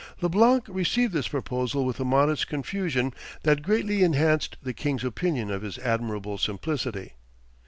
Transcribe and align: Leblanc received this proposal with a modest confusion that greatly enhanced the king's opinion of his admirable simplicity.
Leblanc 0.19 0.63
received 0.67 1.13
this 1.13 1.27
proposal 1.27 1.85
with 1.85 1.99
a 1.99 2.03
modest 2.03 2.47
confusion 2.47 3.13
that 3.43 3.61
greatly 3.61 4.01
enhanced 4.01 4.57
the 4.63 4.73
king's 4.73 5.03
opinion 5.03 5.51
of 5.51 5.61
his 5.61 5.77
admirable 5.77 6.39
simplicity. 6.39 7.13